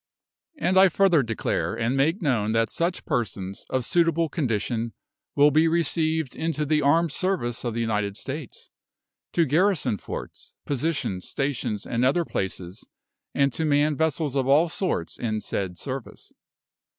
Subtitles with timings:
[0.57, 4.93] And I further declare and make known that such persons, of suitable condition,
[5.35, 8.71] will be received into the armed service of the United States,
[9.33, 12.83] to garrison forts, positions, stations, and other places,
[13.35, 16.31] and to man vessels of all sorts in said service.